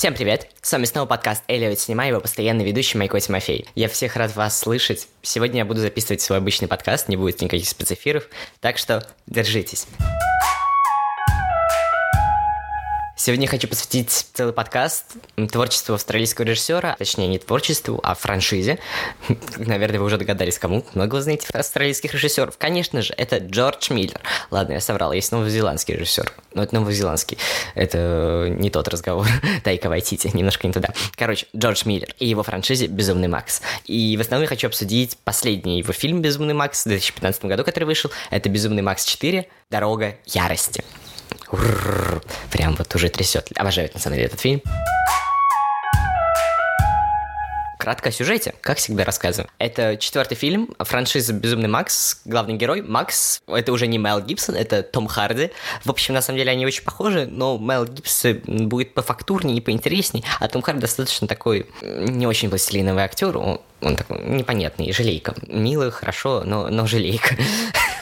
Всем 0.00 0.14
привет! 0.14 0.48
С 0.62 0.72
вами 0.72 0.86
снова 0.86 1.04
подкаст 1.04 1.44
Элиот 1.46 1.78
Снимай, 1.78 2.08
его 2.08 2.20
постоянный 2.20 2.64
ведущий 2.64 2.96
Майко 2.96 3.20
Тимофей. 3.20 3.66
Я 3.74 3.86
всех 3.86 4.16
рад 4.16 4.34
вас 4.34 4.58
слышать. 4.58 5.08
Сегодня 5.20 5.58
я 5.58 5.64
буду 5.66 5.80
записывать 5.80 6.22
свой 6.22 6.38
обычный 6.38 6.68
подкаст, 6.68 7.08
не 7.08 7.18
будет 7.18 7.42
никаких 7.42 7.68
спецэфиров, 7.68 8.26
так 8.60 8.78
что 8.78 9.06
держитесь. 9.26 9.86
Сегодня 13.20 13.46
хочу 13.46 13.68
посвятить 13.68 14.08
целый 14.32 14.54
подкаст 14.54 15.04
творчеству 15.52 15.94
австралийского 15.94 16.46
режиссера, 16.46 16.96
точнее 16.96 17.26
не 17.26 17.38
творчеству, 17.38 18.00
а 18.02 18.14
франшизе. 18.14 18.78
Наверное, 19.58 20.00
вы 20.00 20.06
уже 20.06 20.16
догадались, 20.16 20.58
кому. 20.58 20.86
Много 20.94 21.16
вы 21.16 21.20
знаете 21.20 21.46
австралийских 21.52 22.14
режиссеров. 22.14 22.56
Конечно 22.56 23.02
же, 23.02 23.12
это 23.14 23.36
Джордж 23.36 23.92
Миллер. 23.92 24.22
Ладно, 24.50 24.72
я 24.72 24.80
соврал, 24.80 25.12
есть 25.12 25.32
новозеландский 25.32 25.96
режиссер. 25.96 26.32
Но 26.54 26.62
это 26.62 26.74
новозеландский. 26.74 27.36
Это 27.74 28.46
не 28.58 28.70
тот 28.70 28.88
разговор. 28.88 29.26
Тайка 29.64 29.90
Вайтити, 29.90 30.30
немножко 30.32 30.66
не 30.66 30.72
туда. 30.72 30.94
Короче, 31.14 31.46
Джордж 31.54 31.82
Миллер 31.84 32.14
и 32.18 32.26
его 32.26 32.42
франшизе 32.42 32.86
«Безумный 32.86 33.28
Макс». 33.28 33.60
И 33.84 34.16
в 34.16 34.22
основном 34.22 34.44
я 34.44 34.48
хочу 34.48 34.66
обсудить 34.66 35.18
последний 35.24 35.80
его 35.80 35.92
фильм 35.92 36.22
«Безумный 36.22 36.54
Макс» 36.54 36.86
в 36.86 36.88
2015 36.88 37.44
году, 37.44 37.64
который 37.64 37.84
вышел. 37.84 38.10
Это 38.30 38.48
«Безумный 38.48 38.80
Макс 38.80 39.04
4. 39.04 39.46
Дорога 39.68 40.16
ярости». 40.24 40.82
Прям 42.50 42.74
вот 42.76 42.94
уже 42.94 43.08
трясет. 43.08 43.50
Обожаю, 43.56 43.90
на 43.92 44.00
самом 44.00 44.16
деле, 44.16 44.26
этот 44.26 44.40
фильм. 44.40 44.62
Кратко 47.80 48.10
о 48.10 48.12
сюжете, 48.12 48.52
как 48.60 48.76
всегда 48.76 49.04
рассказываю. 49.04 49.48
Это 49.56 49.96
четвертый 49.96 50.34
фильм 50.34 50.74
франшизы 50.78 51.32
«Безумный 51.32 51.68
Макс». 51.68 52.20
Главный 52.26 52.58
герой 52.58 52.82
Макс, 52.82 53.40
это 53.46 53.72
уже 53.72 53.86
не 53.86 53.96
Мел 53.96 54.20
Гибсон, 54.20 54.54
это 54.54 54.82
Том 54.82 55.06
Харди. 55.06 55.50
В 55.86 55.90
общем, 55.90 56.12
на 56.12 56.20
самом 56.20 56.36
деле 56.36 56.52
они 56.52 56.66
очень 56.66 56.84
похожи, 56.84 57.26
но 57.26 57.56
Мел 57.56 57.86
Гибсон 57.86 58.68
будет 58.68 58.92
пофактурнее 58.92 59.56
и 59.56 59.60
поинтересней, 59.62 60.26
а 60.40 60.48
Том 60.48 60.60
Харди 60.60 60.82
достаточно 60.82 61.26
такой 61.26 61.70
не 61.80 62.26
очень 62.26 62.50
пластилиновый 62.50 63.02
актер, 63.02 63.38
он, 63.38 63.62
он 63.80 63.96
такой 63.96 64.26
непонятный, 64.26 64.92
жалейка. 64.92 65.34
Милый, 65.46 65.90
хорошо, 65.90 66.42
но, 66.44 66.68
но 66.68 66.86
жалейка. 66.86 67.34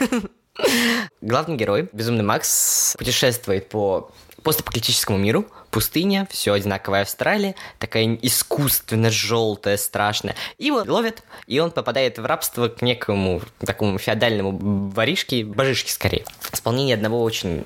Главный 1.21 1.57
герой, 1.57 1.89
Безумный 1.91 2.23
Макс, 2.23 2.95
путешествует 2.97 3.67
по 3.67 4.09
постапокалиптическому 4.41 5.17
миру, 5.17 5.45
пустыня, 5.69 6.25
все 6.31 6.53
одинаковая 6.53 7.01
Австралия, 7.01 7.55
такая 7.77 8.17
искусственно 8.21 9.09
желтая, 9.09 9.75
страшная. 9.75 10.35
И 10.57 10.67
его 10.67 10.77
ловят, 10.87 11.23
и 11.45 11.59
он 11.59 11.71
попадает 11.71 12.19
в 12.19 12.25
рабство 12.25 12.69
к 12.69 12.81
некому 12.81 13.41
такому 13.59 13.97
феодальному 13.97 14.89
воришке, 14.91 15.43
божишке 15.43 15.91
скорее. 15.91 16.23
Исполнение 16.53 16.95
одного 16.95 17.21
очень 17.21 17.65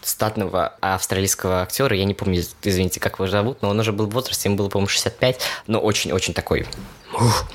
статного 0.00 0.74
австралийского 0.80 1.62
актера, 1.62 1.96
я 1.96 2.04
не 2.04 2.14
помню, 2.14 2.44
извините, 2.62 3.00
как 3.00 3.14
его 3.14 3.26
зовут, 3.26 3.62
но 3.62 3.70
он 3.70 3.80
уже 3.80 3.92
был 3.92 4.06
в 4.06 4.10
возрасте, 4.10 4.48
ему 4.48 4.56
было, 4.56 4.68
по-моему, 4.68 4.88
65, 4.88 5.40
но 5.66 5.80
очень-очень 5.80 6.34
такой... 6.34 6.66
Ух. 7.12 7.46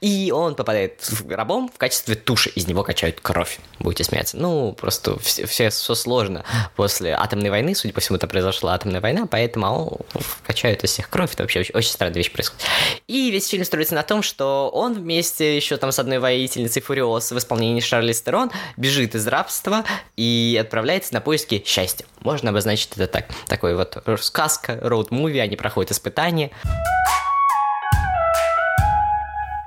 И 0.00 0.32
он 0.34 0.54
попадает 0.54 1.06
рабом 1.28 1.68
в 1.68 1.76
качестве 1.76 2.14
туши, 2.14 2.50
из 2.50 2.66
него 2.66 2.82
качают 2.82 3.20
кровь. 3.20 3.58
Будете 3.78 4.04
смеяться. 4.04 4.36
Ну, 4.38 4.72
просто 4.72 5.18
все, 5.18 5.46
все, 5.46 5.68
все 5.68 5.94
сложно. 5.94 6.44
После 6.74 7.12
атомной 7.12 7.50
войны, 7.50 7.74
судя 7.74 7.92
по 7.92 8.00
всему, 8.00 8.16
это 8.16 8.26
произошла 8.26 8.74
атомная 8.74 9.00
война, 9.00 9.26
поэтому 9.26 10.06
он 10.14 10.22
качают 10.46 10.82
из 10.84 10.90
всех 10.90 11.10
кровь. 11.10 11.34
Это 11.34 11.42
вообще 11.42 11.60
очень, 11.60 11.74
очень 11.74 11.90
странная 11.90 12.16
вещь 12.16 12.32
происходит. 12.32 12.64
И 13.08 13.30
весь 13.30 13.46
фильм 13.46 13.64
строится 13.64 13.94
на 13.94 14.02
том, 14.02 14.22
что 14.22 14.70
он 14.72 14.94
вместе 14.94 15.56
еще 15.56 15.76
там 15.76 15.92
с 15.92 15.98
одной 15.98 16.18
воительницей 16.18 16.80
Фуриос 16.80 17.30
в 17.32 17.38
исполнении 17.38 17.80
Шарли 17.80 18.12
Стерон 18.12 18.50
бежит 18.76 19.14
из 19.14 19.26
рабства 19.26 19.84
и 20.16 20.58
отправляется 20.60 21.12
на 21.12 21.20
поиски 21.20 21.62
счастья. 21.66 22.06
Можно 22.20 22.50
обозначить 22.50 22.90
это 22.96 23.06
так. 23.06 23.26
Такой 23.46 23.76
вот 23.76 24.02
сказка, 24.20 24.78
роуд-муви, 24.82 25.40
они 25.40 25.56
проходят 25.56 25.92
испытания. 25.92 26.50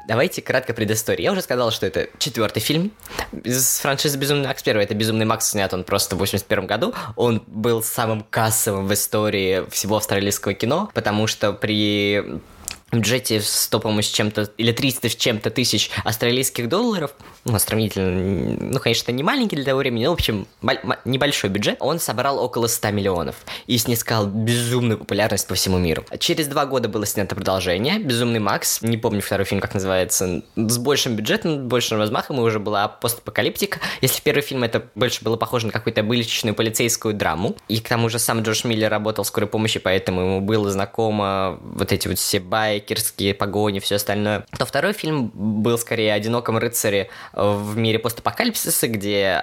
Давайте 0.05 0.41
кратко 0.41 0.73
предысторию. 0.73 1.23
Я 1.23 1.31
уже 1.31 1.41
сказал, 1.41 1.71
что 1.71 1.85
это 1.85 2.09
четвертый 2.17 2.59
фильм 2.59 2.91
из 3.43 3.79
франшизы 3.79 4.17
«Безумный 4.17 4.47
Макс». 4.47 4.61
Первый— 4.61 4.83
это 4.85 4.93
«Безумный 4.93 5.25
Макс», 5.25 5.49
снят 5.49 5.73
он 5.73 5.85
просто 5.85 6.15
в 6.15 6.19
81 6.19 6.67
году. 6.67 6.93
Он 7.15 7.41
был 7.47 7.81
самым 7.81 8.25
кассовым 8.29 8.87
в 8.87 8.93
истории 8.93 9.65
всего 9.69 9.97
австралийского 9.97 10.53
кино, 10.53 10.89
потому 10.93 11.27
что 11.27 11.53
при 11.53 12.41
бюджете 12.93 13.41
100, 13.41 13.79
по-моему, 13.79 14.01
с 14.01 14.07
чем-то, 14.07 14.49
или 14.57 14.71
300 14.71 15.09
с 15.09 15.15
чем-то 15.15 15.49
тысяч 15.49 15.89
австралийских 16.03 16.69
долларов, 16.69 17.11
ну, 17.45 17.57
сравнительно, 17.59 18.57
ну, 18.59 18.79
конечно, 18.79 19.11
не 19.11 19.23
маленький 19.23 19.55
для 19.55 19.65
того 19.65 19.79
времени, 19.79 20.05
но, 20.05 20.11
в 20.11 20.13
общем, 20.13 20.47
небольшой 21.05 21.49
бюджет, 21.49 21.77
он 21.79 21.99
собрал 21.99 22.39
около 22.39 22.67
100 22.67 22.91
миллионов 22.91 23.35
и 23.67 23.77
снискал 23.77 24.27
безумную 24.27 24.97
популярность 24.97 25.47
по 25.47 25.55
всему 25.55 25.77
миру. 25.77 26.05
Через 26.19 26.47
два 26.47 26.65
года 26.65 26.89
было 26.89 27.05
снято 27.05 27.35
продолжение, 27.35 27.99
«Безумный 27.99 28.39
Макс», 28.39 28.81
не 28.81 28.97
помню 28.97 29.21
второй 29.21 29.45
фильм, 29.45 29.61
как 29.61 29.73
называется, 29.73 30.43
с 30.55 30.77
большим 30.77 31.15
бюджетом, 31.15 31.67
большим 31.67 31.97
размахом, 31.97 32.37
и 32.37 32.41
уже 32.41 32.59
была 32.59 32.87
постапокалиптика. 32.87 33.79
Если 34.01 34.21
первый 34.21 34.41
фильм 34.41 34.63
это 34.63 34.83
больше 34.95 35.23
было 35.23 35.37
похоже 35.37 35.67
на 35.67 35.71
какую-то 35.71 36.03
быличную 36.03 36.55
полицейскую 36.55 37.13
драму, 37.13 37.55
и 37.67 37.79
к 37.79 37.87
тому 37.87 38.09
же 38.09 38.19
сам 38.19 38.41
Джордж 38.41 38.67
Миллер 38.67 38.89
работал 38.89 39.23
в 39.23 39.27
скорой 39.27 39.47
помощи, 39.47 39.79
поэтому 39.79 40.21
ему 40.21 40.41
было 40.41 40.69
знакомо 40.69 41.59
вот 41.61 41.91
эти 41.91 42.07
вот 42.07 42.19
все 42.19 42.39
байки, 42.39 42.82
байкерские 42.83 43.33
погони, 43.33 43.79
все 43.79 43.95
остальное, 43.95 44.45
то 44.57 44.65
второй 44.65 44.93
фильм 44.93 45.31
был 45.33 45.77
скорее 45.77 46.13
«Одиноком 46.13 46.57
рыцаре» 46.57 47.09
в 47.33 47.77
мире 47.77 47.99
постапокалипсиса, 47.99 48.87
где 48.87 49.39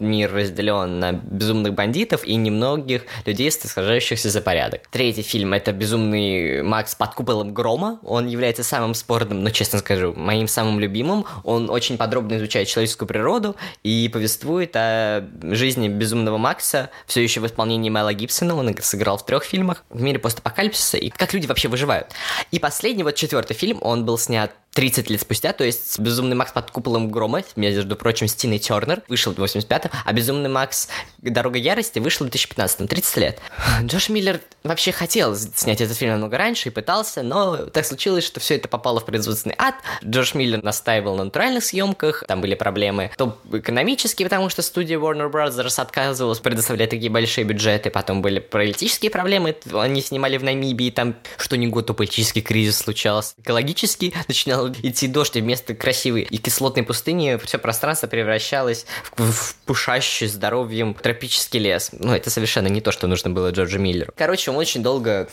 мир 0.00 0.32
разделен 0.32 0.98
на 0.98 1.12
безумных 1.12 1.74
бандитов 1.74 2.24
и 2.24 2.36
немногих 2.36 3.04
людей, 3.24 3.50
сражающихся 3.50 4.30
за 4.30 4.40
порядок. 4.40 4.88
Третий 4.90 5.22
фильм— 5.22 5.52
это 5.54 5.72
«Безумный 5.72 6.62
Макс 6.62 6.94
под 6.94 7.14
куполом 7.14 7.54
грома». 7.54 7.98
Он 8.02 8.26
является 8.26 8.62
самым 8.62 8.94
спорным, 8.94 9.42
но, 9.42 9.50
честно 9.50 9.78
скажу, 9.78 10.12
моим 10.14 10.48
самым 10.48 10.80
любимым. 10.80 11.24
Он 11.44 11.70
очень 11.70 11.96
подробно 11.98 12.36
изучает 12.36 12.68
человеческую 12.68 13.08
природу 13.08 13.56
и 13.82 14.08
повествует 14.12 14.72
о 14.74 15.28
жизни 15.42 15.88
безумного 15.88 16.38
Макса, 16.38 16.90
все 17.06 17.22
еще 17.22 17.40
в 17.40 17.46
исполнении 17.46 17.90
Мэла 17.90 18.12
Гибсона. 18.14 18.54
Он 18.54 18.74
сыграл 18.80 19.18
в 19.18 19.26
трех 19.26 19.44
фильмах 19.44 19.84
в 19.90 20.00
мире 20.00 20.18
постапокалипсиса 20.18 20.96
и 20.96 21.10
как 21.10 21.32
люди 21.32 21.46
вообще 21.46 21.68
выживают. 21.68 22.08
И 22.50 22.58
последний, 22.58 23.02
вот 23.02 23.14
четвертый 23.14 23.54
фильм, 23.54 23.78
он 23.80 24.04
был 24.04 24.18
снят 24.18 24.52
30 24.78 25.10
лет 25.10 25.20
спустя, 25.20 25.52
то 25.52 25.64
есть 25.64 25.98
«Безумный 25.98 26.36
Макс 26.36 26.52
под 26.52 26.70
куполом 26.70 27.10
грома», 27.10 27.42
между 27.56 27.96
прочим, 27.96 28.28
с 28.28 28.34
Тиной 28.36 28.60
Тернер, 28.60 29.02
вышел 29.08 29.32
в 29.32 29.36
85-м, 29.42 29.90
а 30.04 30.12
«Безумный 30.12 30.48
Макс. 30.48 30.88
Дорога 31.20 31.58
ярости» 31.58 31.98
вышел 31.98 32.28
в 32.28 32.30
2015-м, 32.30 32.86
30 32.86 33.16
лет. 33.16 33.40
Джош 33.82 34.08
Миллер 34.08 34.40
вообще 34.62 34.92
хотел 34.92 35.34
снять 35.34 35.80
этот 35.80 35.96
фильм 35.96 36.12
намного 36.12 36.38
раньше 36.38 36.68
и 36.68 36.70
пытался, 36.70 37.24
но 37.24 37.56
так 37.56 37.86
случилось, 37.86 38.22
что 38.22 38.38
все 38.38 38.54
это 38.54 38.68
попало 38.68 39.00
в 39.00 39.04
производственный 39.04 39.56
ад. 39.58 39.74
Джош 40.04 40.34
Миллер 40.34 40.62
настаивал 40.62 41.16
на 41.16 41.24
натуральных 41.24 41.64
съемках, 41.64 42.22
там 42.28 42.40
были 42.40 42.54
проблемы 42.54 43.10
то 43.16 43.36
экономические, 43.52 44.26
потому 44.26 44.48
что 44.48 44.62
студия 44.62 44.96
Warner 44.96 45.28
Bros. 45.28 45.80
отказывалась 45.80 46.38
предоставлять 46.38 46.90
такие 46.90 47.10
большие 47.10 47.44
бюджеты, 47.44 47.90
потом 47.90 48.22
были 48.22 48.38
политические 48.38 49.10
проблемы, 49.10 49.56
они 49.72 50.02
снимали 50.02 50.36
в 50.36 50.44
Намибии, 50.44 50.90
там 50.90 51.16
что 51.36 51.56
ни 51.56 51.66
год, 51.66 51.86
то 51.86 51.94
политический 51.94 52.42
кризис 52.42 52.78
случался, 52.78 53.34
экологический 53.38 54.14
начинал 54.28 54.67
идти 54.82 55.08
дождь, 55.08 55.36
и 55.36 55.40
вместо 55.40 55.74
красивой 55.74 56.22
и 56.22 56.38
кислотной 56.38 56.84
пустыни 56.84 57.38
все 57.44 57.58
пространство 57.58 58.06
превращалось 58.06 58.86
в, 59.16 59.30
в 59.30 59.56
пушащий 59.66 60.26
здоровьем 60.26 60.94
тропический 60.94 61.60
лес. 61.60 61.90
Ну, 61.92 62.12
это 62.12 62.30
совершенно 62.30 62.68
не 62.68 62.80
то, 62.80 62.92
что 62.92 63.06
нужно 63.06 63.30
было 63.30 63.50
Джорджу 63.50 63.78
Миллеру. 63.78 64.12
Короче, 64.16 64.50
он 64.50 64.56
очень 64.56 64.82
долго 64.82 65.28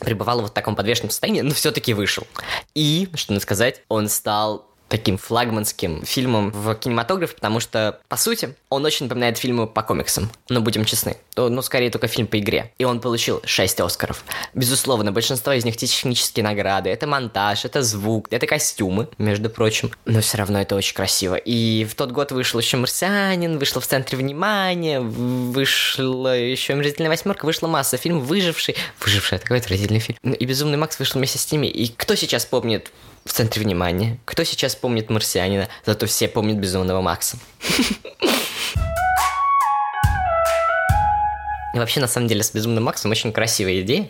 пребывал 0.00 0.42
в 0.42 0.50
таком 0.50 0.76
подвешенном 0.76 1.10
состоянии, 1.10 1.40
но 1.40 1.54
все-таки 1.54 1.94
вышел. 1.94 2.26
И, 2.74 3.08
что 3.14 3.32
надо 3.32 3.42
сказать, 3.42 3.82
он 3.88 4.08
стал 4.08 4.68
таким 4.88 5.18
флагманским 5.18 6.04
фильмом 6.04 6.50
в 6.50 6.74
кинематографе, 6.74 7.34
потому 7.34 7.60
что, 7.60 8.00
по 8.08 8.16
сути, 8.16 8.54
он 8.68 8.84
очень 8.84 9.06
напоминает 9.06 9.38
фильмы 9.38 9.66
по 9.66 9.82
комиксам. 9.82 10.30
Но 10.48 10.60
будем 10.60 10.84
честны, 10.84 11.16
ну, 11.36 11.60
скорее 11.62 11.90
только 11.90 12.06
фильм 12.06 12.26
по 12.26 12.38
игре. 12.38 12.72
И 12.78 12.84
он 12.84 13.00
получил 13.00 13.40
6 13.44 13.80
Оскаров. 13.80 14.24
Безусловно, 14.54 15.12
большинство 15.12 15.52
из 15.52 15.64
них 15.64 15.76
технические 15.76 16.44
награды. 16.44 16.90
Это 16.90 17.06
монтаж, 17.06 17.64
это 17.64 17.82
звук, 17.82 18.28
это 18.30 18.46
костюмы, 18.46 19.08
между 19.18 19.50
прочим. 19.50 19.90
Но 20.04 20.20
все 20.20 20.38
равно 20.38 20.60
это 20.60 20.74
очень 20.74 20.94
красиво. 20.94 21.36
И 21.36 21.84
в 21.84 21.94
тот 21.94 22.12
год 22.12 22.32
вышел 22.32 22.60
еще 22.60 22.76
«Марсианин», 22.76 23.58
вышел 23.58 23.80
в 23.80 23.86
центре 23.86 24.16
внимания, 24.16 25.00
вышла 25.00 26.36
еще 26.36 26.74
«Омерзительная 26.74 27.10
восьмерка», 27.10 27.44
вышла 27.44 27.66
масса 27.66 27.96
фильмов 27.96 28.24
«Выживший». 28.24 28.76
«Выживший»— 29.00 29.38
такой 29.40 29.58
отвратительный 29.58 30.00
фильм. 30.00 30.18
И 30.22 30.44
«Безумный 30.44 30.78
Макс» 30.78 30.98
вышел 30.98 31.18
вместе 31.18 31.38
с 31.38 31.50
ними. 31.50 31.66
И 31.66 31.88
кто 31.88 32.14
сейчас 32.14 32.46
помнит 32.46 32.92
в 33.26 33.32
центре 33.32 33.62
внимания. 33.62 34.18
Кто 34.24 34.44
сейчас 34.44 34.74
помнит 34.74 35.10
марсианина, 35.10 35.68
зато 35.84 36.06
все 36.06 36.28
помнят 36.28 36.56
безумного 36.56 37.02
Макса. 37.02 37.36
И 41.76 41.78
вообще, 41.78 42.00
на 42.00 42.08
самом 42.08 42.26
деле, 42.26 42.42
с 42.42 42.54
Безумным 42.54 42.84
Максом 42.84 43.10
очень 43.10 43.34
красивая 43.34 43.82
идея, 43.82 44.08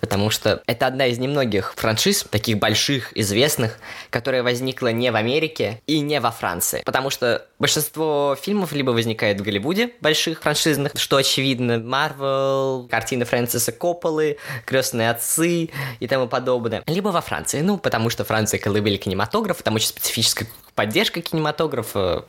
потому 0.00 0.30
что 0.30 0.62
это 0.66 0.86
одна 0.86 1.06
из 1.06 1.18
немногих 1.18 1.74
франшиз, 1.74 2.24
таких 2.30 2.60
больших, 2.60 3.10
известных, 3.16 3.80
которая 4.08 4.44
возникла 4.44 4.92
не 4.92 5.10
в 5.10 5.16
Америке 5.16 5.82
и 5.88 5.98
не 5.98 6.20
во 6.20 6.30
Франции. 6.30 6.80
Потому 6.84 7.10
что 7.10 7.44
большинство 7.58 8.38
фильмов 8.40 8.70
либо 8.70 8.92
возникает 8.92 9.40
в 9.40 9.42
Голливуде, 9.42 9.90
больших 10.00 10.42
франшизных, 10.42 10.92
что 10.94 11.16
очевидно, 11.16 11.80
Марвел, 11.80 12.86
картины 12.88 13.24
Фрэнсиса 13.24 13.72
Копполы, 13.72 14.38
Крестные 14.64 15.10
отцы 15.10 15.70
и 15.98 16.06
тому 16.06 16.28
подобное. 16.28 16.84
Либо 16.86 17.08
во 17.08 17.20
Франции, 17.20 17.62
ну, 17.62 17.78
потому 17.78 18.10
что 18.10 18.24
Франция 18.24 18.60
колыбель 18.60 18.96
кинематографа, 18.96 19.64
там 19.64 19.74
очень 19.74 19.88
специфическая 19.88 20.46
поддержка 20.76 21.20
кинематографа, 21.20 22.26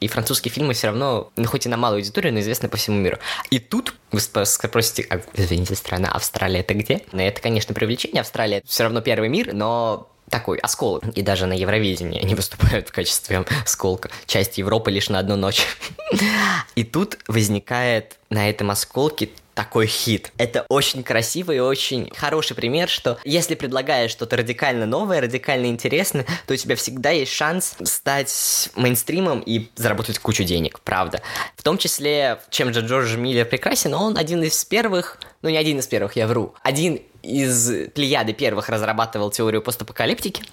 и 0.00 0.08
французские 0.08 0.52
фильмы 0.52 0.74
все 0.74 0.88
равно, 0.88 1.30
ну, 1.36 1.46
хоть 1.46 1.66
и 1.66 1.68
на 1.68 1.76
малую 1.76 1.98
аудиторию, 1.98 2.32
но 2.32 2.40
известны 2.40 2.68
по 2.68 2.76
всему 2.76 2.98
миру. 2.98 3.18
И 3.50 3.58
тут 3.58 3.94
вы 4.12 4.20
спросите, 4.20 5.06
а, 5.10 5.20
извините, 5.34 5.74
страна 5.74 6.10
Австралия 6.10 6.60
это 6.60 6.74
где? 6.74 7.02
Ну, 7.12 7.20
это, 7.20 7.40
конечно, 7.40 7.74
привлечение. 7.74 8.20
Австралия 8.20 8.62
все 8.64 8.84
равно 8.84 9.00
первый 9.00 9.28
мир, 9.28 9.52
но 9.52 10.08
такой 10.28 10.58
осколок. 10.58 11.04
И 11.14 11.22
даже 11.22 11.46
на 11.46 11.52
Евровидении 11.52 12.22
они 12.22 12.34
выступают 12.36 12.88
в 12.88 12.92
качестве 12.92 13.44
осколка. 13.64 14.10
Часть 14.26 14.58
Европы 14.58 14.90
лишь 14.90 15.08
на 15.08 15.18
одну 15.18 15.36
ночь. 15.36 15.66
И 16.74 16.84
тут 16.84 17.18
возникает 17.26 18.16
на 18.30 18.48
этом 18.48 18.70
осколке 18.70 19.30
такой 19.58 19.88
хит. 19.88 20.30
Это 20.38 20.64
очень 20.68 21.02
красивый 21.02 21.56
и 21.56 21.60
очень 21.60 22.12
хороший 22.14 22.54
пример, 22.54 22.88
что 22.88 23.18
если 23.24 23.56
предлагаешь 23.56 24.12
что-то 24.12 24.36
радикально 24.36 24.86
новое, 24.86 25.20
радикально 25.20 25.66
интересное, 25.66 26.24
то 26.46 26.54
у 26.54 26.56
тебя 26.56 26.76
всегда 26.76 27.10
есть 27.10 27.32
шанс 27.32 27.74
стать 27.82 28.70
мейнстримом 28.76 29.40
и 29.40 29.66
заработать 29.74 30.20
кучу 30.20 30.44
денег, 30.44 30.78
правда. 30.78 31.22
В 31.56 31.64
том 31.64 31.76
числе, 31.76 32.38
чем 32.50 32.72
же 32.72 32.82
Джордж 32.82 33.16
Миллер 33.16 33.46
прекрасен, 33.46 33.94
он 33.94 34.16
один 34.16 34.44
из 34.44 34.64
первых, 34.64 35.18
ну 35.42 35.48
не 35.50 35.56
один 35.56 35.80
из 35.80 35.88
первых, 35.88 36.14
я 36.14 36.28
вру, 36.28 36.54
один 36.62 37.00
из 37.24 37.90
плеяды 37.94 38.34
первых 38.34 38.68
разрабатывал 38.68 39.32
теорию 39.32 39.60
постапокалиптики. 39.60 40.44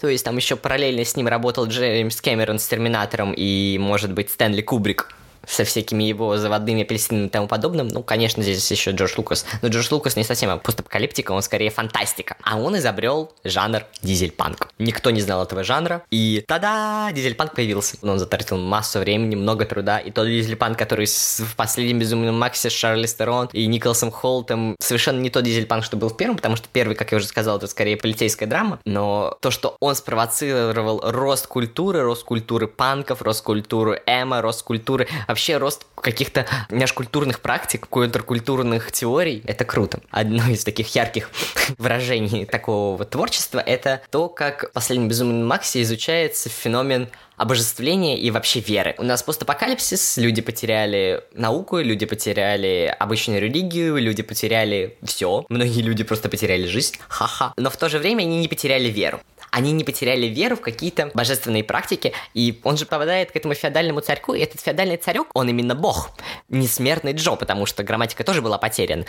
То 0.00 0.08
есть 0.08 0.24
там 0.24 0.38
еще 0.38 0.56
параллельно 0.56 1.04
с 1.04 1.14
ним 1.16 1.28
работал 1.28 1.66
Джеймс 1.66 2.18
Кэмерон 2.22 2.58
с 2.58 2.66
Терминатором 2.66 3.34
и, 3.36 3.76
может 3.78 4.14
быть, 4.14 4.30
Стэнли 4.30 4.62
Кубрик 4.62 5.14
со 5.48 5.64
всякими 5.64 6.04
его 6.04 6.36
заводными 6.36 6.82
апельсинами 6.82 7.26
и 7.26 7.28
тому 7.28 7.48
подобным. 7.48 7.88
Ну, 7.88 8.02
конечно, 8.02 8.42
здесь 8.42 8.70
еще 8.70 8.90
Джордж 8.90 9.14
Лукас. 9.16 9.46
Но 9.62 9.68
Джордж 9.68 9.88
Лукас 9.90 10.16
не 10.16 10.24
совсем 10.24 10.58
постапокалиптика, 10.60 11.32
он 11.32 11.42
скорее 11.42 11.70
фантастика. 11.70 12.36
А 12.42 12.58
он 12.58 12.76
изобрел 12.76 13.32
жанр 13.44 13.84
дизельпанк. 14.02 14.68
Никто 14.78 15.10
не 15.10 15.20
знал 15.20 15.42
этого 15.42 15.64
жанра. 15.64 16.02
И 16.10 16.44
та-да, 16.46 17.10
появился. 17.54 17.96
Он 18.02 18.18
затратил 18.18 18.58
массу 18.58 19.00
времени, 19.00 19.34
много 19.34 19.64
труда. 19.64 19.98
И 19.98 20.10
тот 20.10 20.26
дизельпанк, 20.26 20.78
который 20.78 21.06
в 21.06 21.56
последнем 21.56 21.98
Безумном 21.98 22.38
Максе 22.38 22.70
с 22.70 22.72
Шарли 22.72 23.06
Стерон 23.06 23.48
и 23.52 23.66
Николасом 23.66 24.10
Холтом, 24.10 24.76
совершенно 24.78 25.20
не 25.20 25.30
тот 25.30 25.44
дизельпанк, 25.44 25.84
что 25.84 25.96
был 25.96 26.08
в 26.08 26.16
первом, 26.16 26.36
потому 26.36 26.56
что 26.56 26.68
первый, 26.72 26.94
как 26.94 27.12
я 27.12 27.16
уже 27.18 27.26
сказал, 27.26 27.56
это 27.56 27.66
скорее 27.66 27.96
полицейская 27.96 28.48
драма. 28.48 28.78
Но 28.84 29.36
то, 29.40 29.50
что 29.50 29.76
он 29.80 29.94
спровоцировал 29.94 31.00
рост 31.02 31.46
культуры, 31.46 32.02
рост 32.02 32.24
культуры 32.24 32.66
панков, 32.66 33.22
рост 33.22 33.42
культуры 33.42 34.02
эмо, 34.06 34.42
рост 34.42 34.62
культуры 34.62 35.08
вообще 35.38 35.56
рост 35.56 35.86
каких-то 35.94 36.46
межкультурных 36.68 37.38
практик, 37.38 37.86
контркультурных 37.86 38.90
теорий, 38.90 39.40
это 39.46 39.64
круто. 39.64 40.00
Одно 40.10 40.48
из 40.48 40.64
таких 40.64 40.92
ярких 40.96 41.30
выражений 41.78 42.44
такого 42.44 43.04
творчества— 43.04 43.60
это 43.66 44.02
то, 44.10 44.28
как 44.28 44.70
в 44.70 44.72
«Последнем 44.72 45.06
безумном 45.06 45.46
Максе» 45.46 45.82
изучается 45.82 46.48
феномен 46.48 47.08
обожествления 47.36 48.18
и 48.18 48.32
вообще 48.32 48.58
веры. 48.58 48.96
У 48.98 49.04
нас 49.04 49.22
постапокалипсис, 49.22 50.16
люди 50.16 50.42
потеряли 50.42 51.22
науку, 51.34 51.78
люди 51.78 52.04
потеряли 52.04 52.92
обычную 52.98 53.40
религию, 53.40 53.96
люди 53.98 54.24
потеряли 54.24 54.98
все. 55.04 55.46
Многие 55.48 55.82
люди 55.82 56.02
просто 56.02 56.28
потеряли 56.28 56.66
жизнь, 56.66 56.96
ха-ха. 57.06 57.54
Но 57.56 57.70
в 57.70 57.76
то 57.76 57.88
же 57.88 58.00
время 58.00 58.22
они 58.22 58.40
не 58.40 58.48
потеряли 58.48 58.88
веру 58.88 59.20
они 59.50 59.72
не 59.72 59.84
потеряли 59.84 60.26
веру 60.26 60.56
в 60.56 60.60
какие-то 60.60 61.10
божественные 61.14 61.64
практики, 61.64 62.12
и 62.34 62.60
он 62.64 62.76
же 62.76 62.86
попадает 62.86 63.32
к 63.32 63.36
этому 63.36 63.54
феодальному 63.54 64.00
царьку, 64.00 64.34
и 64.34 64.40
этот 64.40 64.60
феодальный 64.60 64.96
царек, 64.96 65.28
он 65.34 65.48
именно 65.48 65.74
бог, 65.74 66.10
несмертный 66.48 67.12
Джо, 67.12 67.36
потому 67.36 67.66
что 67.66 67.82
грамматика 67.82 68.24
тоже 68.24 68.42
была 68.42 68.58
потеряна. 68.58 69.04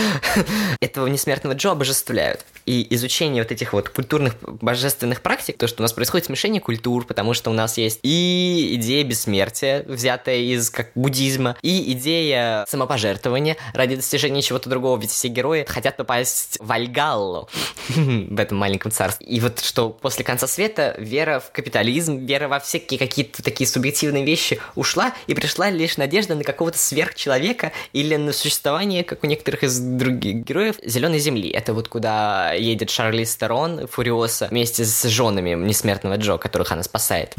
Этого 0.80 1.06
несмертного 1.06 1.54
Джо 1.54 1.72
обожествляют. 1.72 2.44
И 2.66 2.86
изучение 2.94 3.42
вот 3.42 3.52
этих 3.52 3.72
вот 3.72 3.88
культурных 3.88 4.36
божественных 4.40 5.22
практик, 5.22 5.56
то, 5.56 5.66
что 5.66 5.82
у 5.82 5.82
нас 5.82 5.92
происходит 5.92 6.26
смешение 6.26 6.60
культур, 6.60 7.04
потому 7.06 7.34
что 7.34 7.50
у 7.50 7.52
нас 7.52 7.78
есть 7.78 8.00
и 8.02 8.72
идея 8.74 9.04
бессмертия, 9.04 9.84
взятая 9.86 10.38
из 10.38 10.70
как 10.70 10.90
буддизма, 10.94 11.56
и 11.62 11.92
идея 11.92 12.64
самопожертвования 12.68 13.56
ради 13.74 13.96
достижения 13.96 14.42
чего-то 14.42 14.68
другого, 14.70 15.00
ведь 15.00 15.10
все 15.10 15.28
герои 15.28 15.64
хотят 15.66 15.96
попасть 15.96 16.58
в 16.60 16.70
Альгаллу 16.70 17.48
в 17.88 18.38
этом 18.38 18.58
маленьком 18.58 18.92
царстве. 18.92 19.26
И 19.26 19.40
вот 19.40 19.49
вот 19.50 19.60
что 19.64 19.90
после 19.90 20.24
конца 20.24 20.46
света 20.46 20.94
вера 20.98 21.40
в 21.40 21.50
капитализм, 21.50 22.24
вера 22.24 22.48
во 22.48 22.60
всякие 22.60 22.98
какие-то 22.98 23.42
такие 23.42 23.66
субъективные 23.66 24.24
вещи 24.24 24.60
ушла, 24.74 25.12
и 25.26 25.34
пришла 25.34 25.70
лишь 25.70 25.96
надежда 25.96 26.34
на 26.34 26.44
какого-то 26.44 26.78
сверхчеловека 26.78 27.72
или 27.92 28.16
на 28.16 28.32
существование, 28.32 29.04
как 29.04 29.24
у 29.24 29.26
некоторых 29.26 29.64
из 29.64 29.78
других 29.78 30.44
героев, 30.44 30.76
Зеленой 30.84 31.18
Земли. 31.18 31.50
Это 31.50 31.74
вот 31.74 31.88
куда 31.88 32.52
едет 32.52 32.90
Шарли 32.90 33.24
Стерон, 33.24 33.86
Фуриоса, 33.88 34.48
вместе 34.50 34.84
с 34.84 35.02
женами 35.04 35.54
несмертного 35.54 36.16
Джо, 36.16 36.38
которых 36.38 36.72
она 36.72 36.82
спасает. 36.82 37.34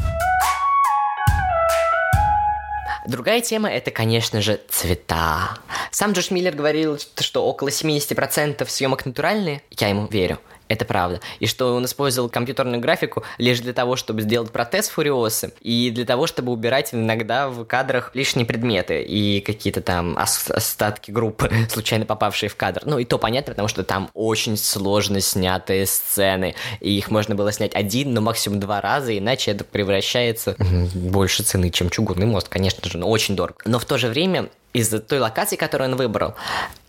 Другая 3.06 3.40
тема 3.40 3.68
это, 3.68 3.90
конечно 3.90 4.40
же, 4.40 4.60
цвета. 4.68 5.58
Сам 5.90 6.12
Джош 6.12 6.30
Миллер 6.30 6.54
говорил, 6.54 6.98
что 7.18 7.44
около 7.44 7.68
70% 7.68 8.66
съемок 8.68 9.06
натуральные. 9.06 9.62
Я 9.70 9.88
ему 9.88 10.06
верю. 10.06 10.38
Это 10.68 10.84
правда. 10.84 11.20
И 11.40 11.46
что 11.46 11.74
он 11.74 11.84
использовал 11.84 12.28
компьютерную 12.28 12.80
графику 12.80 13.22
лишь 13.38 13.60
для 13.60 13.72
того, 13.72 13.96
чтобы 13.96 14.22
сделать 14.22 14.50
протез 14.50 14.88
Фуриосы, 14.88 15.52
и 15.60 15.90
для 15.90 16.04
того, 16.04 16.26
чтобы 16.26 16.52
убирать 16.52 16.94
иногда 16.94 17.48
в 17.48 17.64
кадрах 17.64 18.10
лишние 18.14 18.46
предметы 18.46 19.02
и 19.02 19.40
какие-то 19.40 19.80
там 19.80 20.16
остатки 20.18 21.10
группы, 21.10 21.50
случайно 21.70 22.06
попавшие 22.06 22.48
в 22.48 22.56
кадр. 22.56 22.82
Ну 22.84 22.98
и 22.98 23.04
то 23.04 23.18
понятно, 23.18 23.52
потому 23.52 23.68
что 23.68 23.84
там 23.84 24.10
очень 24.14 24.56
сложно 24.56 25.20
снятые 25.20 25.86
сцены, 25.86 26.54
и 26.80 26.96
их 26.96 27.10
можно 27.10 27.34
было 27.34 27.52
снять 27.52 27.74
один, 27.74 28.14
но 28.14 28.20
максимум 28.20 28.60
два 28.60 28.80
раза, 28.80 29.16
иначе 29.16 29.50
это 29.50 29.64
превращается 29.64 30.56
больше 30.94 31.42
цены, 31.42 31.70
чем 31.70 31.90
чугунный 31.90 32.26
мост, 32.26 32.48
конечно 32.48 32.88
же, 32.88 32.98
но 32.98 33.08
очень 33.08 33.36
дорого. 33.36 33.58
Но 33.64 33.78
в 33.78 33.84
то 33.84 33.98
же 33.98 34.08
время 34.08 34.48
из-за 34.72 35.00
той 35.00 35.18
локации, 35.18 35.56
которую 35.56 35.90
он 35.90 35.96
выбрал, 35.96 36.34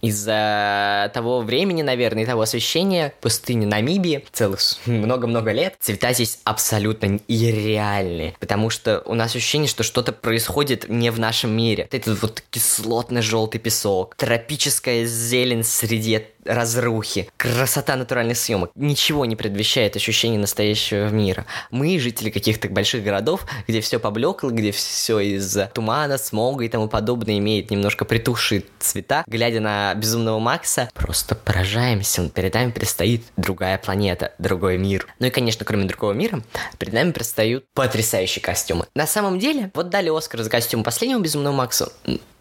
из-за 0.01 1.11
того 1.13 1.41
времени, 1.41 1.81
наверное, 1.81 2.23
и 2.23 2.25
того 2.25 2.41
освещения 2.41 3.13
пустыни 3.21 3.65
Намибии 3.65 4.25
целых 4.31 4.59
много-много 4.85 5.51
лет, 5.51 5.75
цвета 5.79 6.13
здесь 6.13 6.39
абсолютно 6.43 7.19
нереальные, 7.27 8.35
потому 8.39 8.69
что 8.69 9.01
у 9.05 9.13
нас 9.13 9.35
ощущение, 9.35 9.67
что 9.67 9.83
что-то 9.83 10.11
происходит 10.11 10.89
не 10.89 11.11
в 11.11 11.19
нашем 11.19 11.55
мире. 11.55 11.87
Этот 11.91 12.21
вот 12.21 12.43
кислотно-желтый 12.49 13.59
песок, 13.59 14.15
тропическая 14.15 15.05
зелень 15.05 15.63
среди 15.63 16.25
разрухи, 16.45 17.29
красота 17.37 17.95
натуральных 17.95 18.37
съемок. 18.37 18.71
Ничего 18.75 19.25
не 19.25 19.35
предвещает 19.35 19.95
ощущение 19.95 20.39
настоящего 20.39 21.09
мира. 21.09 21.45
Мы, 21.71 21.99
жители 21.99 22.29
каких-то 22.29 22.69
больших 22.69 23.03
городов, 23.03 23.45
где 23.67 23.81
все 23.81 23.99
поблекло, 23.99 24.49
где 24.49 24.71
все 24.71 25.19
из-за 25.19 25.71
тумана, 25.73 26.17
смога 26.17 26.63
и 26.63 26.69
тому 26.69 26.87
подобное 26.87 27.37
имеет 27.37 27.71
немножко 27.71 28.05
притухшие 28.05 28.63
цвета, 28.79 29.23
глядя 29.27 29.59
на 29.59 29.93
Безумного 29.95 30.39
Макса, 30.39 30.89
просто 30.93 31.35
поражаемся. 31.35 32.29
Перед 32.29 32.53
нами 32.53 32.71
предстоит 32.71 33.23
другая 33.37 33.77
планета, 33.77 34.33
другой 34.39 34.77
мир. 34.77 35.07
Ну 35.19 35.27
и, 35.27 35.29
конечно, 35.29 35.65
кроме 35.65 35.85
другого 35.85 36.13
мира, 36.13 36.41
перед 36.77 36.93
нами 36.93 37.11
предстают 37.11 37.65
потрясающие 37.73 38.41
костюмы. 38.41 38.85
На 38.95 39.07
самом 39.07 39.39
деле, 39.39 39.71
вот 39.73 39.89
дали 39.89 40.15
Оскар 40.15 40.43
за 40.43 40.49
костюм 40.49 40.83
последнему 40.83 41.21
Безумному 41.21 41.57
Максу, 41.57 41.91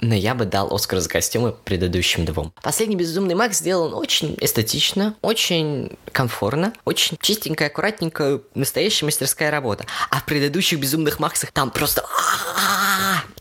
но 0.03 0.15
я 0.15 0.35
бы 0.35 0.45
дал 0.45 0.75
Оскар 0.75 0.99
за 0.99 1.09
костюмы 1.09 1.53
предыдущим 1.53 2.27
двум. 2.27 2.53
Последний 2.63 2.97
Безумный 2.97 3.35
Макс 3.35 3.59
сделан 3.59 3.95
очень 3.95 4.37
эстетично, 4.41 5.17
очень 5.23 5.97
комфортно, 6.11 6.75
очень 6.85 7.17
чистенькая, 7.21 7.69
аккуратненькая, 7.69 8.41
настоящая 8.55 9.07
мастерская 9.07 9.51
работа. 9.51 9.87
А 10.11 10.19
в 10.21 10.27
предыдущих 10.27 10.79
Безумных 10.79 11.21
Максах 11.21 11.53
там 11.53 11.71
просто... 11.71 12.05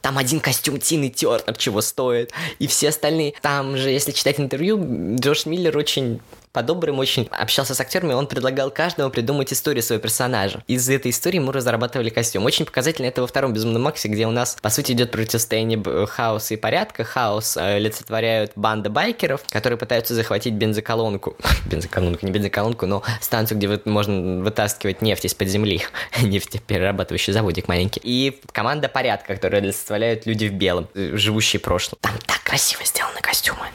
Там 0.02 0.18
один 0.18 0.40
костюм 0.40 0.80
Тины 0.80 1.10
Тернер 1.10 1.56
чего 1.58 1.82
стоит, 1.82 2.32
и 2.60 2.68
все 2.68 2.90
остальные. 2.90 3.34
Там 3.42 3.78
же, 3.78 3.90
если 3.90 4.12
читать 4.12 4.40
интервью, 4.40 5.16
Джош 5.20 5.46
Миллер 5.46 5.78
очень 5.78 6.22
по-доброму 6.52 7.00
очень 7.02 7.28
общался 7.32 7.76
с 7.76 7.80
актерами, 7.80 8.14
он 8.14 8.28
предлагал 8.28 8.72
каждому 8.72 9.10
придумать 9.10 9.54
историю 9.54 9.84
своего 9.84 10.02
персонажа. 10.02 10.64
Из 10.68 10.90
этой 10.90 11.12
истории 11.12 11.40
мы 11.40 11.54
разрабатывали 11.54 12.10
костюм. 12.10 12.46
Очень 12.46 12.66
показательно 12.66 13.08
это 13.08 13.22
во 13.22 13.28
втором 13.28 13.54
Безумном 13.54 13.84
Максе, 13.84 14.10
где 14.10 14.28
у 14.28 14.32
нас, 14.32 14.58
по 14.62 14.70
сути, 14.70 14.92
идет 14.92 15.12
противостояние 15.12 15.82
хаоса 16.08 16.54
и 16.54 16.58
порядка. 16.58 17.04
Хаос 17.04 17.58
э, 17.58 18.48
банда 18.56 18.90
байкеров, 18.90 19.42
которые 19.50 19.78
пытаются 19.78 20.14
захватить 20.14 20.54
бензоколонку. 20.54 21.36
бензоколонку, 21.66 22.26
не 22.26 22.32
бензоколонку, 22.32 22.86
но 22.86 23.04
станцию, 23.22 23.58
где 23.58 23.80
можно 23.86 24.44
вытаскивать 24.44 25.02
нефть 25.02 25.26
из-под 25.26 25.48
земли. 25.48 25.82
Нефтеперерабатывающий 26.22 27.34
заводик 27.34 27.68
маленький. 27.68 28.02
И 28.04 28.40
команда 28.52 28.90
порядка, 28.90 29.36
которая 29.36 29.62
олицетворяют 29.62 30.26
люди 30.26 30.46
в 30.46 30.54
белом, 30.54 30.88
э, 30.94 31.16
живущие 31.16 31.60
прошлом. 31.60 31.98
Там 32.02 32.14
так 32.26 32.42
красиво 32.44 32.84
сделано, 32.86 33.20
костюмы 33.22 33.66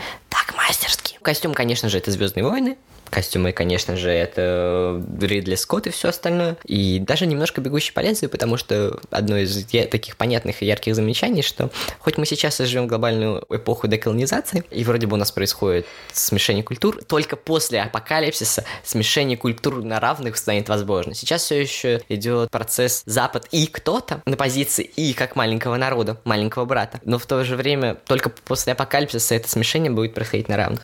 мастерски. 0.57 1.19
Костюм, 1.23 1.55
конечно 1.55 1.89
же, 1.89 1.99
это 1.99 2.11
Звездные 2.11 2.45
войны, 2.45 2.77
Костюмы, 3.11 3.53
конечно 3.53 3.97
же, 3.97 4.11
это 4.11 5.03
Ридли 5.21 5.55
Скотт 5.55 5.87
и 5.87 5.91
все 5.91 6.09
остальное. 6.09 6.57
И 6.65 6.99
даже 6.99 7.27
немножко 7.27 7.61
«Бегущий 7.61 7.93
по 7.93 8.01
лезвию», 8.01 8.31
потому 8.31 8.57
что 8.57 8.99
одно 9.11 9.37
из 9.37 9.65
таких 9.65 10.17
понятных 10.17 10.63
и 10.63 10.67
ярких 10.67 10.95
замечаний, 10.95 11.43
что 11.43 11.71
хоть 11.99 12.19
мы 12.19 12.27
сейчас 12.27 12.59
живем 12.59 12.87
глобальную 12.87 13.45
эпоху 13.51 13.89
деколонизации, 13.89 14.65
и 14.71 14.85
вроде 14.85 15.07
бы 15.07 15.15
у 15.15 15.19
нас 15.19 15.33
происходит 15.33 15.87
смешение 16.13 16.65
культур, 16.65 17.03
только 17.05 17.37
после 17.37 17.81
апокалипсиса 17.83 18.65
смешение 18.85 19.37
культур 19.37 19.83
на 19.83 20.01
равных 20.01 20.37
станет 20.37 20.69
возможно. 20.69 21.15
Сейчас 21.15 21.43
все 21.43 21.61
еще 21.61 22.01
идет 22.09 22.51
процесс 22.51 23.03
Запад 23.07 23.47
и 23.51 23.67
кто-то 23.67 24.23
на 24.27 24.37
позиции 24.37 24.85
и 24.85 25.13
как 25.13 25.37
маленького 25.37 25.77
народа, 25.77 26.21
маленького 26.25 26.65
брата. 26.65 27.01
Но 27.05 27.19
в 27.19 27.27
то 27.27 27.45
же 27.45 27.57
время 27.57 27.97
только 28.07 28.31
после 28.31 28.73
апокалипсиса 28.73 29.35
это 29.35 29.49
смешение 29.49 29.91
будет 29.91 30.15
происходить 30.15 30.49
на 30.49 30.57
равных. 30.57 30.81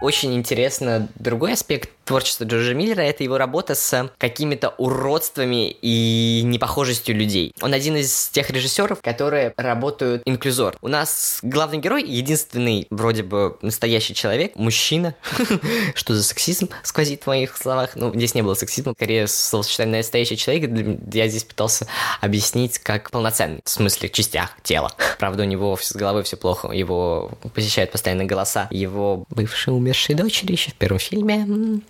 Очень 0.00 0.34
интересно. 0.34 1.08
Другой 1.16 1.54
аспект 1.54 1.90
творчества 2.06 2.44
Джорджа 2.44 2.72
Миллера— 2.72 3.00
это 3.02 3.24
его 3.24 3.36
работа 3.36 3.74
с 3.74 4.10
какими-то 4.18 4.70
уродствами 4.78 5.70
и 5.82 6.42
непохожестью 6.44 7.16
людей. 7.16 7.52
Он 7.60 7.74
один 7.74 7.96
из 7.96 8.28
тех 8.28 8.48
режиссеров, 8.50 9.02
которые 9.02 9.52
работают 9.56 10.22
инклюзор. 10.24 10.76
У 10.80 10.88
нас 10.88 11.40
главный 11.42 11.78
герой— 11.78 12.04
единственный 12.06 12.86
вроде 12.90 13.22
бы 13.22 13.58
настоящий 13.60 14.14
человек, 14.14 14.56
мужчина. 14.56 15.14
Что 15.94 16.14
за 16.14 16.22
сексизм 16.22 16.68
сквозит 16.82 17.24
в 17.24 17.26
моих 17.26 17.56
словах? 17.56 17.90
Ну, 17.96 18.14
здесь 18.14 18.34
не 18.34 18.42
было 18.42 18.54
сексизма, 18.54 18.92
скорее 18.92 19.26
словосочетание 19.26 19.98
«настоящий 19.98 20.36
человек» 20.36 20.70
я 21.12 21.28
здесь 21.28 21.44
пытался 21.44 21.86
объяснить 22.20 22.78
как 22.78 23.10
полноценный, 23.10 23.60
в 23.64 23.68
смысле, 23.68 24.08
частях 24.08 24.50
тела. 24.62 24.92
Правда, 25.18 25.42
у 25.42 25.46
него 25.46 25.76
с 25.80 25.92
головой 25.92 26.22
все 26.22 26.36
плохо, 26.36 26.70
его 26.70 27.32
посещают 27.54 27.90
постоянно 27.92 28.24
голоса, 28.24 28.68
его 28.70 29.24
бывший 29.30 29.74
умершей 29.74 30.14
дочери 30.14 30.52
еще 30.52 30.70
в 30.70 30.74
первом 30.74 30.98
фильме. 30.98 31.80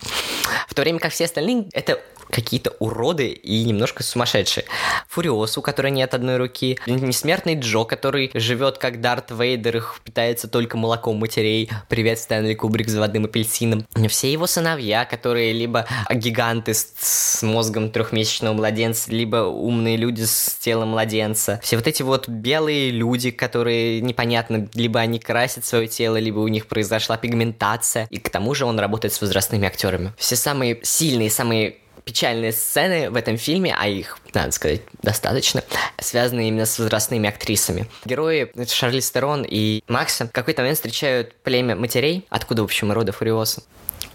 В 0.68 0.74
то 0.74 0.82
время 0.82 0.98
как 0.98 1.12
все 1.12 1.24
остальные 1.24 1.68
это 1.72 2.00
какие-то 2.36 2.76
уроды 2.80 3.28
и 3.28 3.64
немножко 3.64 4.02
сумасшедшие. 4.02 4.66
Фуриос, 5.08 5.56
у 5.56 5.62
которой 5.62 5.90
нет 5.90 6.12
одной 6.12 6.36
руки. 6.36 6.78
Несмертный 6.86 7.58
Джо, 7.58 7.84
который 7.84 8.30
живет 8.34 8.76
как 8.76 9.00
Дарт 9.00 9.30
Вейдер 9.30 9.78
и 9.78 9.80
питается 10.04 10.46
только 10.46 10.76
молоком 10.76 11.16
матерей. 11.16 11.70
Привет, 11.88 12.18
Стэнли 12.18 12.52
Кубрик 12.52 12.90
с 12.90 12.94
водным 12.94 13.24
апельсином. 13.24 13.86
Все 14.10 14.30
его 14.30 14.46
сыновья, 14.46 15.06
которые 15.06 15.54
либо 15.54 15.86
гиганты 16.12 16.74
с, 16.74 16.92
с 16.98 17.42
мозгом 17.42 17.90
трехмесячного 17.90 18.52
младенца, 18.52 19.10
либо 19.10 19.36
умные 19.46 19.96
люди 19.96 20.24
с 20.24 20.58
телом 20.60 20.90
младенца. 20.90 21.58
Все 21.62 21.76
вот 21.76 21.86
эти 21.86 22.02
вот 22.02 22.28
белые 22.28 22.90
люди, 22.90 23.30
которые 23.30 24.02
непонятно, 24.02 24.68
либо 24.74 25.00
они 25.00 25.18
красят 25.18 25.64
свое 25.64 25.88
тело, 25.88 26.18
либо 26.18 26.40
у 26.40 26.48
них 26.48 26.66
произошла 26.66 27.16
пигментация. 27.16 28.06
И 28.10 28.18
к 28.18 28.28
тому 28.28 28.54
же 28.54 28.66
он 28.66 28.78
работает 28.78 29.14
с 29.14 29.22
возрастными 29.22 29.66
актерами. 29.66 30.12
Все 30.18 30.36
самые 30.36 30.80
сильные, 30.82 31.30
самые 31.30 31.76
печальные 32.06 32.52
сцены 32.52 33.10
в 33.10 33.16
этом 33.16 33.36
фильме, 33.36 33.76
а 33.76 33.88
их, 33.88 34.18
надо 34.32 34.52
сказать, 34.52 34.80
достаточно, 35.02 35.62
связаны 35.98 36.48
именно 36.48 36.64
с 36.64 36.78
возрастными 36.78 37.28
актрисами. 37.28 37.88
Герои 38.04 38.50
Шарли 38.68 39.00
Стерон 39.00 39.44
и 39.46 39.82
Макса 39.88 40.26
в 40.26 40.32
какой-то 40.32 40.62
момент 40.62 40.78
встречают 40.78 41.34
племя 41.42 41.74
матерей, 41.74 42.24
откуда, 42.30 42.62
в 42.62 42.66
общем, 42.66 42.92
рода 42.92 43.10
Фуриоса. 43.10 43.62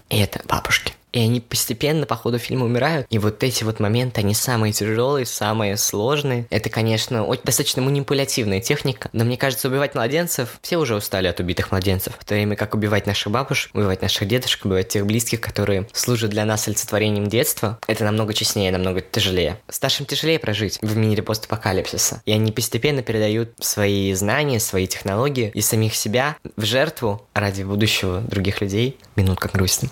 И 0.08 0.18
это 0.18 0.40
бабушки. 0.48 0.94
И 1.12 1.20
они 1.20 1.40
постепенно 1.40 2.06
по 2.06 2.16
ходу 2.16 2.38
фильма 2.38 2.64
умирают. 2.64 3.06
И 3.10 3.18
вот 3.18 3.42
эти 3.42 3.64
вот 3.64 3.80
моменты, 3.80 4.20
они 4.20 4.34
самые 4.34 4.72
тяжелые, 4.72 5.26
самые 5.26 5.76
сложные. 5.76 6.46
Это, 6.50 6.70
конечно, 6.70 7.26
достаточно 7.44 7.82
манипулятивная 7.82 8.60
техника. 8.60 9.10
Но 9.12 9.24
мне 9.24 9.36
кажется, 9.36 9.68
убивать 9.68 9.94
младенцев, 9.94 10.58
все 10.62 10.78
уже 10.78 10.96
устали 10.96 11.28
от 11.28 11.40
убитых 11.40 11.70
младенцев. 11.70 12.14
В 12.18 12.24
то 12.24 12.34
время 12.34 12.56
как 12.56 12.74
убивать 12.74 13.06
наших 13.06 13.32
бабушек, 13.32 13.74
убивать 13.74 14.02
наших 14.02 14.26
дедушек, 14.26 14.64
убивать 14.64 14.88
тех 14.88 15.06
близких, 15.06 15.40
которые 15.40 15.88
служат 15.92 16.30
для 16.30 16.44
нас 16.44 16.66
олицетворением 16.66 17.28
детства, 17.28 17.78
это 17.86 18.04
намного 18.04 18.34
честнее, 18.34 18.72
намного 18.72 19.00
тяжелее. 19.00 19.58
Старшим 19.68 20.06
тяжелее 20.06 20.38
прожить 20.38 20.78
в 20.80 20.96
мире 20.96 21.22
постапокалипсиса. 21.22 22.22
И 22.24 22.32
они 22.32 22.52
постепенно 22.52 23.02
передают 23.02 23.50
свои 23.60 24.12
знания, 24.14 24.60
свои 24.60 24.86
технологии 24.86 25.50
и 25.54 25.60
самих 25.60 25.94
себя 25.94 26.36
в 26.56 26.64
жертву 26.64 27.26
ради 27.34 27.62
будущего 27.62 28.20
других 28.20 28.60
людей. 28.60 28.98
Минутка 29.16 29.50
грусти. 29.52 29.90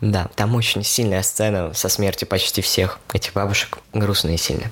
Да, 0.00 0.28
очень 0.58 0.82
сильная 0.82 1.22
сцена 1.22 1.72
со 1.72 1.88
смертью 1.88 2.26
почти 2.28 2.60
всех 2.60 2.98
этих 3.12 3.32
бабушек. 3.32 3.78
Грустная 3.94 4.34
и 4.34 4.36
сильная. 4.36 4.70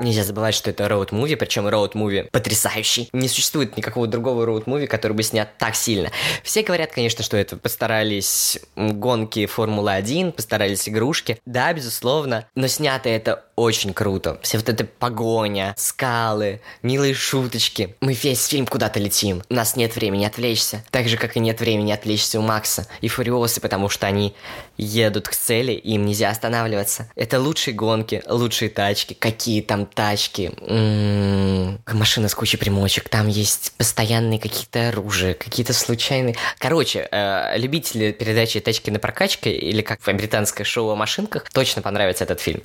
Нельзя 0.00 0.24
забывать, 0.24 0.54
что 0.54 0.70
это 0.70 0.86
роуд-муви, 0.86 1.36
причем 1.36 1.68
роуд-муви 1.68 2.30
потрясающий. 2.30 3.10
Не 3.12 3.28
существует 3.28 3.76
никакого 3.76 4.06
другого 4.06 4.46
роуд-муви, 4.46 4.86
который 4.86 5.12
бы 5.12 5.22
снят 5.22 5.50
так 5.58 5.74
сильно. 5.74 6.10
Все 6.42 6.62
говорят, 6.62 6.90
конечно, 6.90 7.22
что 7.22 7.36
это 7.36 7.58
постарались 7.58 8.58
гонки 8.76 9.44
Формулы-1, 9.44 10.32
постарались 10.32 10.88
игрушки. 10.88 11.38
Да, 11.44 11.72
безусловно, 11.74 12.46
но 12.54 12.66
снято 12.66 13.10
это 13.10 13.44
очень 13.56 13.92
круто. 13.92 14.38
Все 14.42 14.56
вот 14.56 14.70
эта 14.70 14.84
погоня, 14.84 15.74
скалы, 15.76 16.62
милые 16.82 17.12
шуточки. 17.12 17.94
Мы 18.00 18.14
весь 18.14 18.46
фильм 18.46 18.66
куда-то 18.66 18.98
летим. 18.98 19.42
У 19.50 19.54
нас 19.54 19.76
нет 19.76 19.96
времени 19.96 20.24
отвлечься. 20.24 20.82
Так 20.90 21.08
же, 21.08 21.18
как 21.18 21.36
и 21.36 21.40
нет 21.40 21.60
времени 21.60 21.92
отвлечься 21.92 22.40
у 22.40 22.42
Макса 22.42 22.86
и 23.02 23.08
Фуриосы, 23.08 23.60
потому 23.60 23.90
что 23.90 24.06
они 24.06 24.34
едут 24.78 25.28
к 25.28 25.34
цели, 25.34 25.72
и 25.72 25.92
им 25.92 26.06
нельзя 26.06 26.30
останавливаться. 26.30 27.10
Это 27.16 27.38
лучшие 27.38 27.74
гонки, 27.74 28.22
лучшие 28.26 28.70
тачки. 28.70 29.12
Какие 29.12 29.60
там 29.60 29.89
тачки? 29.94 30.52
М-м-м, 30.60 31.80
машина 31.92 32.28
с 32.28 32.34
кучей 32.34 32.56
примочек. 32.56 33.08
Там 33.08 33.28
есть 33.28 33.72
постоянные 33.76 34.38
какие-то 34.38 34.88
оружия, 34.88 35.34
какие-то 35.34 35.72
случайные... 35.72 36.36
Короче, 36.58 37.08
э, 37.10 37.58
любители 37.58 38.12
передачи 38.12 38.60
«Тачки 38.60 38.90
на 38.90 38.98
прокачке» 38.98 39.52
или 39.52 39.82
как 39.82 40.00
британское 40.00 40.64
шоу 40.64 40.90
о 40.90 40.96
машинках, 40.96 41.50
точно 41.50 41.82
понравится 41.82 42.24
этот 42.24 42.40
фильм. 42.40 42.60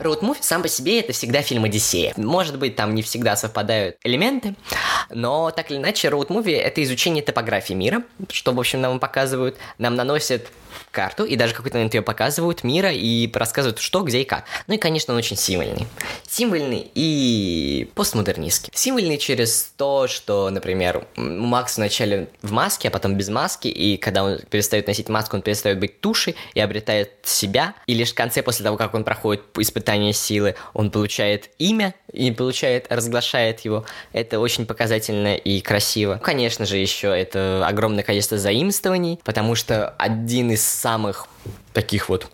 Роуд-муви 0.00 0.38
сам 0.40 0.60
по 0.62 0.68
себе 0.68 1.00
это 1.00 1.12
всегда 1.12 1.40
фильм 1.40 1.64
Одиссея. 1.64 2.12
Может 2.16 2.58
быть, 2.58 2.76
там 2.76 2.94
не 2.94 3.02
всегда 3.02 3.36
совпадают 3.36 3.96
элементы, 4.02 4.54
но 5.08 5.50
так 5.50 5.70
или 5.70 5.78
иначе, 5.78 6.08
роуд-муви 6.08 6.52
это 6.52 6.82
изучение 6.82 7.22
топографии 7.22 7.74
мира, 7.74 8.02
что, 8.30 8.52
в 8.52 8.60
общем, 8.60 8.80
нам 8.80 9.00
показывают, 9.00 9.56
нам 9.78 9.94
наносят 9.94 10.48
карту, 10.90 11.24
и 11.24 11.36
даже 11.36 11.54
какой-то 11.54 11.76
момент 11.76 11.94
ее 11.94 12.02
показывают 12.02 12.64
мира 12.64 12.90
и 12.92 13.30
рассказывают, 13.32 13.78
что, 13.78 14.02
где 14.02 14.22
и 14.22 14.24
как. 14.24 14.44
Ну 14.66 14.74
и, 14.74 14.78
конечно, 14.78 15.14
он 15.14 15.18
очень 15.18 15.36
символьный. 15.36 15.86
Символьный 16.28 16.90
и 16.94 17.90
постмодернистский. 17.94 18.70
Символьный 18.74 19.18
через 19.18 19.72
то, 19.76 20.06
что, 20.06 20.50
например, 20.50 21.06
Макс 21.16 21.76
вначале 21.76 22.28
в 22.42 22.52
маске, 22.52 22.88
а 22.88 22.90
потом 22.90 23.16
без 23.16 23.28
маски, 23.28 23.68
и 23.68 23.96
когда 23.96 24.24
он 24.24 24.38
перестает 24.50 24.86
носить 24.86 25.08
маску, 25.08 25.36
он 25.36 25.42
перестает 25.42 25.78
быть 25.78 26.00
тушей 26.00 26.36
и 26.54 26.60
обретает 26.60 27.12
себя, 27.22 27.74
и 27.86 27.94
лишь 27.94 28.12
в 28.12 28.14
конце, 28.14 28.42
после 28.42 28.64
того, 28.64 28.76
как 28.76 28.94
он 28.94 29.04
проходит 29.04 29.42
испытание 29.58 30.12
силы, 30.12 30.54
он 30.72 30.90
получает 30.90 31.50
имя 31.58 31.94
и 32.12 32.30
получает, 32.30 32.86
разглашает 32.90 33.60
его. 33.60 33.84
Это 34.12 34.38
очень 34.38 34.66
показательно 34.66 35.34
и 35.34 35.60
красиво. 35.60 36.20
Конечно 36.22 36.64
же, 36.64 36.78
еще 36.78 37.08
это 37.08 37.64
огромное 37.66 38.04
количество 38.04 38.38
заимствований, 38.38 39.20
потому 39.24 39.54
что 39.54 39.88
один 39.98 40.52
из 40.52 40.63
самых 40.64 41.26
таких 41.72 42.08
вот 42.08 42.30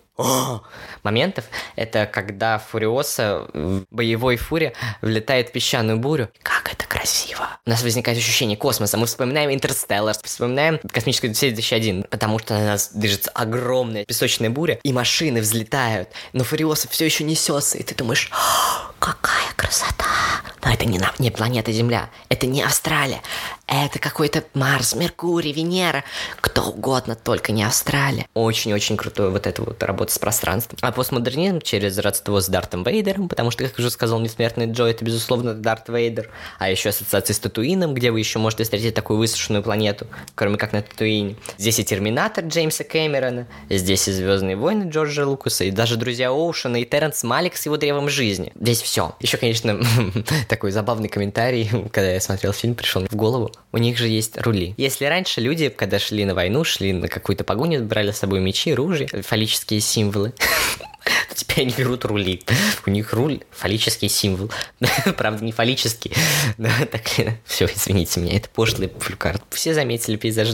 моментов, 1.03 1.45
это 1.75 2.05
когда 2.05 2.59
Фуриоса 2.59 3.47
в 3.53 3.85
боевой 3.89 4.37
фуре 4.37 4.73
влетает 5.01 5.49
в 5.49 5.51
песчаную 5.51 5.97
бурю. 5.97 6.29
Как 6.43 6.71
это 6.71 6.85
красиво! 6.85 7.47
У 7.65 7.69
нас 7.69 7.81
возникает 7.81 8.17
ощущение 8.17 8.57
космоса. 8.57 8.97
Мы 8.97 9.07
вспоминаем 9.07 9.51
Интерстеллар, 9.51 10.15
вспоминаем 10.23 10.79
Космическую 10.91 11.31
2001, 11.31 12.03
потому 12.03 12.39
что 12.39 12.53
на 12.53 12.65
нас 12.65 12.91
движется 12.93 13.31
огромная 13.31 14.05
песочная 14.05 14.49
буря, 14.49 14.79
и 14.83 14.93
машины 14.93 15.41
взлетают, 15.41 16.09
но 16.33 16.43
Фуриоса 16.43 16.87
все 16.87 17.05
еще 17.05 17.23
несется, 17.23 17.77
и 17.77 17.83
ты 17.83 17.95
думаешь, 17.95 18.31
какая 18.99 19.51
красота! 19.55 20.05
Но 20.63 20.71
это 20.71 20.85
не, 20.85 20.99
на, 20.99 21.11
не 21.19 21.31
планета 21.31 21.71
Земля, 21.71 22.09
это 22.29 22.45
не 22.45 22.61
Австралия, 22.61 23.21
это 23.67 23.99
какой-то 23.99 24.43
Марс, 24.53 24.95
Меркурий, 24.95 25.53
Венера, 25.53 26.03
кто 26.41 26.63
угодно, 26.63 27.15
только 27.15 27.51
не 27.51 27.63
Австралия. 27.63 28.27
Очень-очень 28.33 28.97
крутой 28.97 29.31
вот 29.31 29.47
эта 29.47 29.61
вот 29.61 29.81
работа 29.81 30.13
с 30.13 30.19
пространством. 30.19 30.77
А 30.81 30.91
постмодернизм 30.91 31.61
через 31.61 31.97
родство 31.97 32.41
с 32.41 32.47
Дартом 32.47 32.83
Вейдером, 32.83 33.29
потому 33.29 33.49
что, 33.49 33.63
как 33.63 33.79
уже 33.79 33.89
сказал 33.89 34.19
Несмертный 34.19 34.69
Джо, 34.69 34.85
это, 34.85 35.05
безусловно, 35.05 35.53
Дарт 35.53 35.87
Вейдер. 35.89 36.29
А 36.59 36.69
еще 36.69 36.89
ассоциации 36.89 37.33
с 37.33 37.39
Татуином, 37.39 37.93
где 37.93 38.11
вы 38.11 38.19
еще 38.19 38.39
можете 38.39 38.63
встретить 38.65 38.93
такую 38.93 39.19
высушенную 39.19 39.63
планету, 39.63 40.07
кроме 40.35 40.57
как 40.57 40.73
на 40.73 40.81
Татуине. 40.81 41.37
Здесь 41.57 41.79
и 41.79 41.85
Терминатор 41.85 42.43
Джеймса 42.45 42.83
Кэмерона, 42.83 43.47
здесь 43.69 44.07
и 44.07 44.11
Звездные 44.11 44.57
войны 44.57 44.89
Джорджа 44.89 45.25
Лукаса, 45.25 45.63
и 45.63 45.71
даже 45.71 45.95
Друзья 45.95 46.29
Оушена, 46.29 46.81
и 46.81 46.85
Терренс 46.85 47.23
Малик 47.23 47.55
с 47.55 47.65
его 47.65 47.77
древом 47.77 48.09
жизни. 48.09 48.51
Здесь 48.59 48.81
все. 48.81 49.15
Еще, 49.21 49.37
конечно, 49.37 49.79
такой 50.51 50.71
забавный 50.71 51.07
комментарий, 51.07 51.69
когда 51.93 52.11
я 52.11 52.19
смотрел 52.19 52.51
фильм, 52.51 52.75
пришел 52.75 53.07
в 53.09 53.15
голову 53.15 53.51
у 53.71 53.77
них 53.77 53.97
же 53.97 54.09
есть 54.09 54.37
рули. 54.41 54.73
Если 54.77 55.05
раньше 55.05 55.39
люди, 55.39 55.69
когда 55.69 55.97
шли 55.97 56.25
на 56.25 56.35
войну, 56.35 56.65
шли 56.65 56.91
на 56.91 57.07
какую-то 57.07 57.45
погоню, 57.45 57.83
брали 57.83 58.11
с 58.11 58.17
собой 58.17 58.41
мечи, 58.41 58.73
ружья, 58.73 59.07
фаллические 59.21 59.79
символы, 59.79 60.33
Теперь 61.35 61.65
они 61.65 61.73
берут 61.73 62.05
рули. 62.05 62.41
У 62.85 62.89
них 62.89 63.13
руль 63.13 63.41
фаллический 63.51 64.09
символ. 64.09 64.51
Правда, 65.17 65.43
не 65.43 65.51
фаллический. 65.51 66.11
Но 66.57 66.69
так 66.91 67.03
все, 67.45 67.65
извините 67.65 68.19
меня, 68.19 68.37
это 68.37 68.49
пошлый 68.49 68.91
флюкарт. 68.99 69.43
Все 69.51 69.73
заметили 69.73 70.17
пейзаж. 70.17 70.49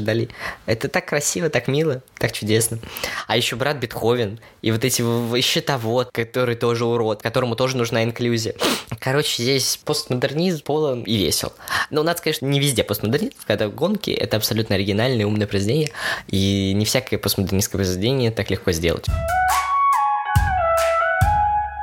Это 0.66 0.88
так 0.90 1.08
красиво, 1.08 1.50
так 1.50 1.68
мило, 1.68 2.04
так 2.20 2.32
чудесно. 2.32 2.80
А 3.28 3.36
еще 3.36 3.56
брат 3.56 3.78
Бетховен 3.78 4.40
и 4.62 4.72
вот 4.72 4.84
эти 4.86 5.02
счетовод, 5.42 6.12
который 6.12 6.56
тоже 6.56 6.86
урод, 6.86 7.22
которому 7.22 7.56
тоже 7.56 7.78
нужна 7.78 8.04
инклюзия. 8.04 8.54
Короче, 9.00 9.42
здесь 9.42 9.80
постмодернизм 9.84 10.64
полон 10.64 11.04
и 11.04 11.18
весел. 11.18 11.54
Но 11.90 12.04
надо 12.04 12.20
сказать, 12.20 12.38
что 12.38 12.46
не 12.46 12.60
везде 12.60 12.84
постмодернизм. 12.84 13.36
Когда 13.46 13.68
гонки— 13.68 14.12
это 14.12 14.38
абсолютно 14.38 14.76
оригинальное, 14.76 15.26
умное 15.26 15.48
произведение, 15.48 15.92
и 16.28 16.74
не 16.76 16.86
всякое 16.86 17.18
постмодернистское 17.18 17.80
произведение 17.80 18.32
так 18.32 18.50
легко 18.52 18.72
сделать. 18.72 19.06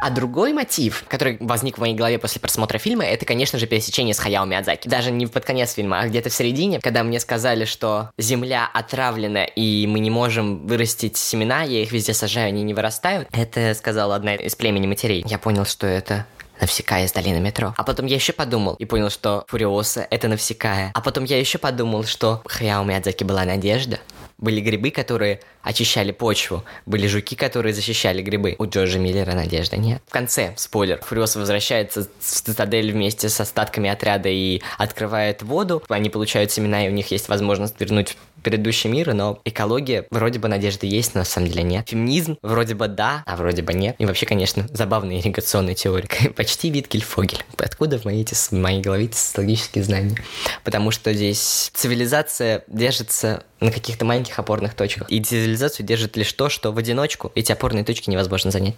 А 0.04 0.10
другой 0.10 0.52
мотив, 0.52 1.02
который 1.08 1.38
возник 1.40 1.78
в 1.78 1.80
моей 1.80 1.94
голове 1.94 2.18
после 2.18 2.38
просмотра 2.38 2.76
фильма, 2.76 3.04
это, 3.04 3.24
конечно 3.24 3.58
же, 3.58 3.66
пересечение 3.66 4.12
с 4.12 4.18
Хаяо 4.18 4.44
Миядзаки. 4.44 4.86
Даже 4.86 5.10
не 5.10 5.26
под 5.26 5.46
конец 5.46 5.72
фильма, 5.72 6.00
а 6.00 6.08
где-то 6.08 6.28
в 6.28 6.34
середине, 6.34 6.78
когда 6.78 7.02
мне 7.02 7.18
сказали, 7.20 7.64
что 7.64 8.10
земля 8.18 8.68
отравлена, 8.70 9.44
и 9.44 9.86
мы 9.86 10.00
не 10.00 10.10
можем 10.10 10.66
вырастить 10.66 11.16
семена, 11.16 11.62
я 11.62 11.80
их 11.80 11.90
везде 11.90 12.12
сажаю, 12.12 12.48
они 12.48 12.62
не 12.64 12.74
вырастают. 12.74 13.28
Это 13.32 13.72
сказала 13.72 14.14
одна 14.14 14.34
из 14.34 14.54
племени 14.54 14.86
матерей. 14.86 15.24
Я 15.26 15.38
понял, 15.38 15.64
что 15.64 15.86
это 15.86 16.26
Навсекая 16.60 17.04
из 17.04 17.12
долины 17.12 17.40
метро. 17.40 17.74
А 17.76 17.82
потом 17.82 18.06
я 18.06 18.14
еще 18.14 18.32
подумал 18.32 18.74
и 18.74 18.84
понял, 18.84 19.10
что 19.10 19.44
Фуриоса— 19.48 20.06
это 20.10 20.28
Навсекая. 20.28 20.92
А 20.94 21.00
потом 21.00 21.24
я 21.24 21.38
еще 21.38 21.58
подумал, 21.58 22.04
что 22.04 22.42
Хаяо 22.46 22.84
Миядзаки 22.84 23.24
была 23.24 23.44
надежда. 23.44 23.98
Были 24.44 24.60
грибы, 24.60 24.90
которые 24.90 25.40
очищали 25.62 26.12
почву. 26.12 26.64
Были 26.84 27.06
жуки, 27.06 27.34
которые 27.34 27.72
защищали 27.72 28.20
грибы. 28.20 28.56
У 28.58 28.66
Джорджа 28.66 28.98
Миллера 28.98 29.32
надежды 29.32 29.78
нет. 29.78 30.02
В 30.06 30.12
конце, 30.12 30.52
спойлер, 30.58 31.00
Фуриос 31.02 31.36
возвращается 31.36 32.02
в 32.02 32.08
цитадель 32.20 32.92
вместе 32.92 33.30
с 33.30 33.40
остатками 33.40 33.88
отряда 33.88 34.28
и 34.28 34.60
открывает 34.76 35.42
воду. 35.42 35.82
Они 35.88 36.10
получают 36.10 36.50
семена, 36.50 36.84
и 36.84 36.90
у 36.90 36.92
них 36.92 37.10
есть 37.10 37.30
возможность 37.30 37.80
вернуть 37.80 38.18
предыдущий 38.42 38.90
мир, 38.90 39.14
но 39.14 39.40
экология 39.46 40.06
вроде 40.10 40.38
бы 40.38 40.48
надежды 40.48 40.86
есть, 40.86 41.14
но 41.14 41.20
на 41.20 41.24
самом 41.24 41.48
деле 41.48 41.62
нет. 41.62 41.88
Феминизм 41.88 42.36
вроде 42.42 42.74
бы 42.74 42.86
да, 42.86 43.22
а 43.24 43.36
вроде 43.36 43.62
бы 43.62 43.72
нет. 43.72 43.96
И 43.98 44.04
вообще, 44.04 44.26
конечно, 44.26 44.66
забавная 44.74 45.20
ирригационная 45.20 45.74
теория. 45.74 46.06
Почти 46.36 46.70
Виткель-Фогель. 46.70 47.42
Откуда 47.56 47.98
в 47.98 48.04
моей, 48.04 48.20
эти, 48.20 48.34
в 48.34 48.52
моей 48.52 48.82
голове 48.82 49.06
эти 49.06 49.16
социологические 49.16 49.82
знания? 49.82 50.16
Потому 50.62 50.90
что 50.90 51.14
здесь 51.14 51.70
цивилизация 51.72 52.64
держится 52.68 53.44
на 53.60 53.70
каких-то 53.70 54.04
маленьких 54.04 54.38
опорных 54.38 54.74
точках. 54.74 55.10
И 55.10 55.22
цивилизацию 55.22 55.86
держит 55.86 56.16
лишь 56.16 56.32
то, 56.32 56.48
что 56.48 56.72
в 56.72 56.78
одиночку 56.78 57.32
эти 57.34 57.52
опорные 57.52 57.84
точки 57.84 58.10
невозможно 58.10 58.50
занять. 58.50 58.76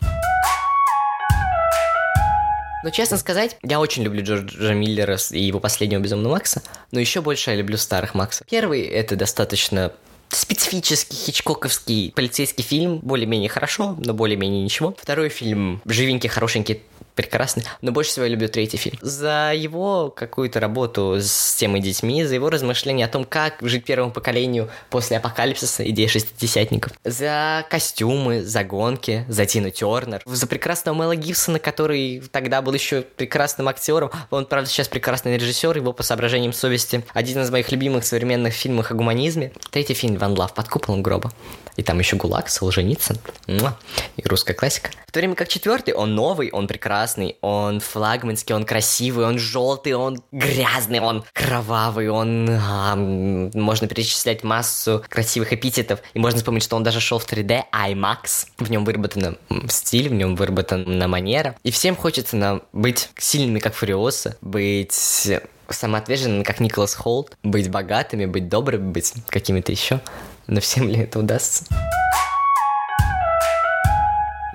Но 2.85 2.91
честно 2.91 3.17
сказать, 3.17 3.57
я 3.65 3.81
очень 3.81 4.05
люблю 4.05 4.23
Джорджа 4.23 4.73
Миллера 4.73 5.19
и 5.33 5.41
его 5.41 5.59
последнего 5.59 6.01
Безумного 6.01 6.35
Макса, 6.35 6.63
но 6.93 7.01
еще 7.01 7.21
больше 7.21 7.51
я 7.51 7.57
люблю 7.57 7.77
старых 7.77 8.15
Макса. 8.15 8.45
Первый— 8.49 8.83
это 8.83 9.17
достаточно 9.17 9.93
специфический 10.29 11.17
хичкоковский 11.17 12.13
полицейский 12.15 12.63
фильм, 12.63 12.99
более-менее 12.99 13.49
хорошо, 13.49 13.97
но 13.99 14.15
более-менее 14.15 14.63
ничего. 14.63 14.95
Второй 15.01 15.31
фильм 15.31 15.81
живенький, 15.85 16.29
хорошенький, 16.29 16.83
прекрасный, 17.17 17.65
но 17.81 17.91
больше 17.91 18.11
всего 18.11 18.27
я 18.27 18.31
люблю 18.31 18.49
третий 18.49 18.77
фильм. 18.77 18.99
За 19.01 19.53
его 19.53 20.11
какую-то 20.11 20.61
работу 20.61 21.17
с 21.19 21.55
темой 21.57 21.81
детьми, 21.81 22.23
за 22.25 22.35
его 22.35 22.51
размышления 22.51 23.07
о 23.07 23.09
том, 23.09 23.25
как 23.25 23.57
жить 23.63 23.85
первому 23.85 24.13
поколению 24.13 24.71
после 24.91 25.17
апокалипсиса, 25.17 25.89
идеи 25.91 26.07
шестидесятников, 26.07 26.93
за 27.03 27.65
костюмы, 27.69 28.45
за 28.45 28.63
гонки, 28.63 29.25
за 29.29 29.47
Тину 29.47 29.71
Тернер, 29.71 30.23
за 30.25 30.47
прекрасного 30.47 30.95
Мэла 30.95 31.17
Гибсона, 31.17 31.59
который 31.59 32.23
тогда 32.31 32.63
был 32.63 32.75
еще 32.75 33.03
прекрасным 33.03 33.69
актером, 33.69 34.11
он, 34.31 34.47
правда, 34.47 34.69
сейчас 34.69 34.89
прекрасный 34.89 35.39
режиссер, 35.39 35.77
его 35.77 35.93
по 35.93 36.03
соображениям 36.03 36.53
совести 36.53 37.05
один 37.15 37.41
из 37.41 37.51
моих 37.51 37.73
любимых 37.73 38.05
современных 38.05 38.53
фильмов 38.53 38.91
о 38.91 38.95
гуманизме. 38.95 39.53
Третий 39.71 39.95
фильм 39.95 40.19
«Ван 40.19 40.39
Лав» 40.39 40.53
под 40.53 40.69
куполом 40.69 41.03
гроба. 41.03 41.33
И 41.77 41.83
там 41.83 41.99
еще 41.99 42.17
ГУЛАГ, 42.17 42.49
Солженицын. 42.49 43.19
И 43.49 44.23
русская 44.25 44.55
классика. 44.55 44.91
В 45.07 45.13
то 45.13 45.21
время 45.21 45.35
как 45.35 45.49
четвертый, 45.49 45.95
он 45.95 46.15
новый, 46.15 46.51
он 46.51 46.67
прекрасный, 46.67 47.06
он 47.41 47.81
флагманский, 47.81 48.55
он 48.55 48.65
красивый, 48.65 49.27
он 49.27 49.39
желтый, 49.39 49.95
он 49.95 50.19
грязный, 50.33 51.01
он 51.01 51.25
кровавый, 51.33 52.09
он... 52.09 52.49
А, 52.51 52.97
можно 52.97 53.89
перечислять 53.89 54.43
массу 54.45 55.05
красивых 55.09 55.53
эпитетов. 55.53 56.01
И 56.15 56.19
можно 56.19 56.39
вспомнить, 56.39 56.63
что 56.63 56.77
он 56.77 56.83
даже 56.83 57.01
шел 57.01 57.19
в 57.19 57.27
3D, 57.27 57.65
IMAX. 57.73 58.49
В 58.59 58.71
нем 58.71 58.85
выработан 58.85 59.39
стиль, 59.69 60.09
в 60.09 60.13
нем 60.13 60.37
выработана 60.37 61.09
манера. 61.09 61.57
И 61.63 61.71
всем 61.71 61.97
хочется 61.97 62.37
нам 62.37 62.63
быть 62.73 63.11
сильными, 63.19 63.59
как 63.59 63.75
Фуриоса, 63.75 64.37
быть 64.41 65.31
самоотверженными, 65.69 66.43
как 66.43 66.61
Николас 66.61 66.95
Холт, 66.95 67.37
быть 67.43 67.71
богатыми, 67.71 68.27
быть 68.27 68.49
добрыми, 68.49 68.91
быть 68.91 69.13
какими-то 69.29 69.73
еще. 69.73 70.01
Но 70.47 70.61
всем 70.61 70.89
ли 70.89 71.01
это 71.01 71.19
удастся? 71.19 71.65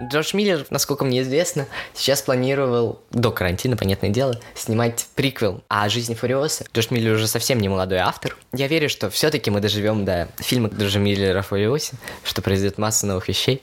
Джордж 0.10 0.36
Миллер, 0.36 0.66
насколько 0.70 1.06
мне 1.06 1.22
известно, 1.22 1.68
сейчас 1.94 2.22
планировал, 2.22 3.00
до 3.12 3.32
карантина, 3.32 3.78
понятное 3.78 4.10
дело, 4.10 4.40
снимать 4.56 5.08
приквел 5.16 5.62
о 5.68 5.88
жизни 5.90 6.16
Фуриоса. 6.16 6.66
Джордж 6.74 6.88
Миллер 6.90 7.14
уже 7.14 7.28
совсем 7.28 7.60
не 7.60 7.70
молодой 7.70 8.00
автор. 8.00 8.36
Я 8.54 8.68
верю, 8.68 8.90
что 8.90 9.10
все-таки 9.10 9.52
мы 9.52 9.60
доживем 9.60 10.06
до 10.06 10.28
фильма 10.38 10.70
Джорджа 10.70 11.00
Миллера 11.00 11.42
Фуриосе, 11.42 11.94
что 12.24 12.42
произойдет 12.42 12.78
масса 12.78 13.06
новых 13.06 13.28
вещей. 13.28 13.62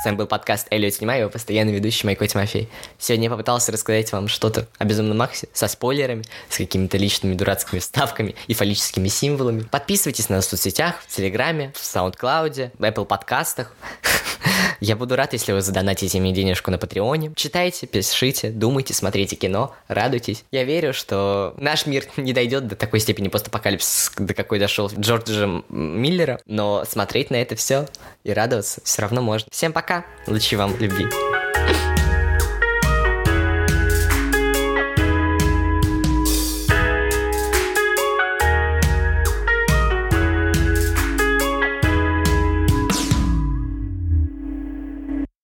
С 0.00 0.06
вами 0.06 0.16
был 0.16 0.26
подкаст 0.26 0.66
Эллиот 0.70 0.94
Снимаю, 0.94 1.20
его 1.20 1.30
постоянный 1.30 1.74
ведущий 1.74 2.06
Майко 2.06 2.26
Тимофей. 2.26 2.70
Сегодня 2.98 3.24
я 3.24 3.30
попытался 3.30 3.70
рассказать 3.70 4.10
вам 4.12 4.28
что-то 4.28 4.66
о 4.78 4.86
Безумном 4.86 5.18
Максе 5.18 5.50
со 5.52 5.68
спойлерами, 5.68 6.24
с 6.48 6.56
какими-то 6.56 6.96
личными 6.96 7.34
дурацкими 7.34 7.80
вставками 7.80 8.34
и 8.46 8.54
фаллическими 8.54 9.08
символами. 9.08 9.60
Подписывайтесь 9.70 10.30
на 10.30 10.36
нас 10.36 10.46
в 10.46 10.48
соцсетях, 10.48 11.02
в 11.06 11.14
Телеграме, 11.14 11.74
в 11.74 11.82
SoundCloud, 11.82 12.70
в 12.78 12.82
Apple 12.82 13.04
подкастах. 13.04 13.74
Я 14.80 14.96
буду 14.96 15.16
рад, 15.16 15.32
если 15.32 15.52
вы 15.52 15.60
задонатите 15.60 16.20
мне 16.20 16.32
денежку 16.32 16.70
на 16.70 16.78
Патреоне. 16.78 17.32
Читайте, 17.36 17.86
пишите, 17.86 18.50
думайте, 18.50 18.94
смотрите 18.94 19.36
кино, 19.36 19.74
радуйтесь. 19.88 20.44
Я 20.50 20.64
верю, 20.64 20.92
что 20.92 21.54
наш 21.58 21.86
мир 21.86 22.04
не 22.16 22.32
дойдет 22.32 22.66
до 22.66 22.76
такой 22.76 23.00
степени 23.00 23.28
постапокалипсиса, 23.28 24.12
до 24.18 24.34
какой 24.34 24.58
дошел 24.58 24.90
Джорджа 24.98 25.62
Миллера, 25.68 26.40
но 26.46 26.84
смотреть 26.88 27.30
на 27.30 27.36
это 27.36 27.56
все 27.56 27.86
и 28.24 28.32
радоваться 28.32 28.80
все 28.84 29.02
равно 29.02 29.22
можно. 29.22 29.48
Всем 29.50 29.72
пока, 29.72 30.04
лучи 30.26 30.56
вам 30.56 30.76
любви. 30.78 31.06